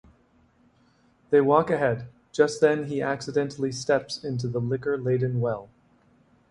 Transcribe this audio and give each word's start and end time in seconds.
They 1.29 1.41
walk 1.41 1.69
ahead, 1.69 2.07
just 2.31 2.59
then 2.59 2.85
he 2.85 3.03
accidentally 3.03 3.71
steps 3.71 4.23
into 4.23 4.47
the 4.47 4.59
liquor-laden 4.59 5.39
well. 5.41 5.69